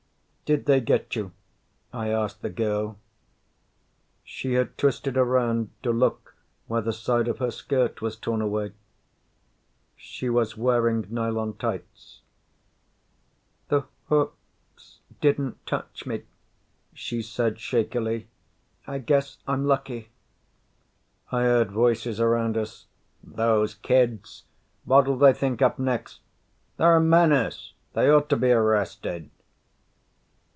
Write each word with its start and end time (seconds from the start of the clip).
"Did 0.43 0.65
they 0.65 0.81
get 0.81 1.15
you?" 1.15 1.31
I 1.93 2.09
asked 2.09 2.41
the 2.41 2.49
girl. 2.49 2.97
She 4.21 4.55
had 4.55 4.77
twisted 4.77 5.15
around 5.15 5.69
to 5.81 5.93
look 5.93 6.35
where 6.67 6.81
the 6.81 6.91
side 6.91 7.29
of 7.29 7.37
her 7.37 7.51
skirt 7.51 8.01
was 8.01 8.17
torn 8.17 8.41
away. 8.41 8.73
She 9.95 10.29
was 10.29 10.57
wearing 10.57 11.07
nylon 11.09 11.55
tights. 11.55 12.19
"The 13.69 13.85
hooks 14.09 14.99
didn't 15.21 15.65
touch 15.65 16.05
me," 16.05 16.23
she 16.93 17.21
said 17.21 17.57
shakily. 17.57 18.27
"I 18.85 18.97
guess 18.97 19.37
I'm 19.47 19.63
lucky." 19.63 20.09
I 21.31 21.43
heard 21.43 21.71
voices 21.71 22.19
around 22.19 22.57
us: 22.57 22.87
"Those 23.23 23.73
kids! 23.75 24.43
What'll 24.83 25.15
they 25.15 25.31
think 25.31 25.61
up 25.61 25.79
next?" 25.79 26.19
"They're 26.75 26.97
a 26.97 26.99
menace. 26.99 27.71
They 27.93 28.09
ought 28.09 28.27
to 28.27 28.35
be 28.35 28.51
arrested." 28.51 29.29